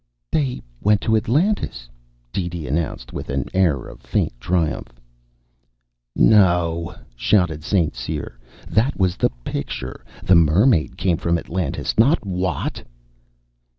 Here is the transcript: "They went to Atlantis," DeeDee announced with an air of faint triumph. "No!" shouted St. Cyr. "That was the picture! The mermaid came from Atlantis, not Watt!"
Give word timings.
"They 0.31 0.63
went 0.81 0.99
to 1.01 1.15
Atlantis," 1.15 1.87
DeeDee 2.33 2.65
announced 2.67 3.13
with 3.13 3.29
an 3.29 3.47
air 3.53 3.85
of 3.85 4.01
faint 4.01 4.33
triumph. 4.39 4.99
"No!" 6.15 6.95
shouted 7.15 7.63
St. 7.63 7.95
Cyr. 7.95 8.39
"That 8.67 8.97
was 8.97 9.15
the 9.15 9.29
picture! 9.45 10.03
The 10.23 10.33
mermaid 10.33 10.97
came 10.97 11.17
from 11.17 11.37
Atlantis, 11.37 11.95
not 11.99 12.25
Watt!" 12.25 12.81